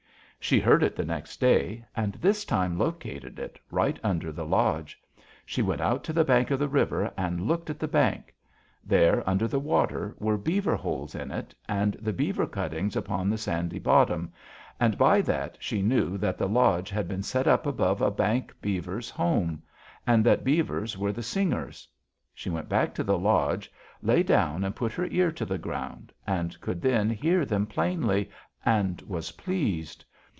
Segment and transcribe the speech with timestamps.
[0.43, 4.99] "She heard it the next day, and this time located it, right under the lodge.
[5.45, 8.33] She went out to the bank of the river and looked at the bank:
[8.83, 13.77] there, under the water, were beaver holes in it, and beaver cuttings upon the sandy
[13.77, 14.33] bottom,
[14.79, 18.51] and by that she knew that the lodge had been set up above a bank
[18.63, 19.61] beaver's home,
[20.07, 21.87] and that beavers were the singers.
[22.33, 23.71] She went back to the lodge,
[24.01, 28.31] lay down and put her ear to the ground, and could then hear them plainly,
[28.65, 30.03] and was pleased.